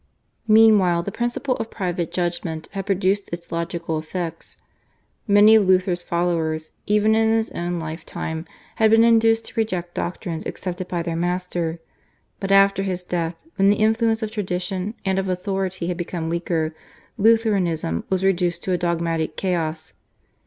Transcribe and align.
Meanwhile, 0.47 1.03
the 1.03 1.11
principle 1.11 1.55
of 1.57 1.69
private 1.69 2.11
judgment 2.11 2.67
had 2.71 2.87
produced 2.87 3.31
its 3.31 3.51
logical 3.51 3.99
effects. 3.99 4.57
Many 5.27 5.53
of 5.53 5.67
Luther's 5.67 6.01
followers, 6.01 6.71
even 6.87 7.13
in 7.13 7.29
his 7.33 7.51
own 7.51 7.77
lifetime, 7.79 8.45
had 8.77 8.89
been 8.89 9.03
induced 9.03 9.45
to 9.45 9.53
reject 9.59 9.93
doctrines 9.93 10.43
accepted 10.47 10.87
by 10.87 11.03
their 11.03 11.15
master, 11.15 11.79
but, 12.39 12.51
after 12.51 12.81
his 12.81 13.03
death, 13.03 13.35
when 13.57 13.69
the 13.69 13.75
influence 13.77 14.23
of 14.23 14.31
Tradition 14.31 14.95
and 15.05 15.19
of 15.19 15.29
authority 15.29 15.85
had 15.85 15.97
become 15.97 16.29
weaker, 16.29 16.73
Lutheranism 17.19 18.03
was 18.09 18.23
reduced 18.23 18.63
to 18.63 18.71
a 18.71 18.79
dogmatic 18.79 19.37
chaos. 19.37 19.93